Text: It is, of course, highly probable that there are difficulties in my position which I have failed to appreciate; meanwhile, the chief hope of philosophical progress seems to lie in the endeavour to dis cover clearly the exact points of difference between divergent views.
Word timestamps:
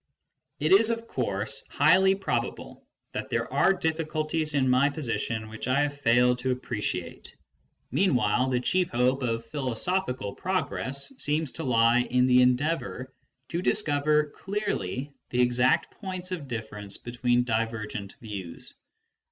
It 0.59 0.71
is, 0.71 0.89
of 0.89 1.07
course, 1.07 1.63
highly 1.69 2.15
probable 2.15 2.87
that 3.11 3.29
there 3.29 3.53
are 3.53 3.71
difficulties 3.71 4.55
in 4.55 4.67
my 4.67 4.89
position 4.89 5.47
which 5.47 5.67
I 5.67 5.81
have 5.81 5.95
failed 5.99 6.39
to 6.39 6.49
appreciate; 6.49 7.35
meanwhile, 7.91 8.49
the 8.49 8.59
chief 8.61 8.89
hope 8.89 9.21
of 9.21 9.45
philosophical 9.45 10.33
progress 10.33 11.13
seems 11.19 11.51
to 11.51 11.65
lie 11.65 11.99
in 11.99 12.25
the 12.25 12.41
endeavour 12.41 13.13
to 13.49 13.61
dis 13.61 13.83
cover 13.83 14.31
clearly 14.35 15.13
the 15.29 15.43
exact 15.43 15.91
points 16.01 16.31
of 16.31 16.47
difference 16.47 16.97
between 16.97 17.43
divergent 17.43 18.15
views. 18.19 18.73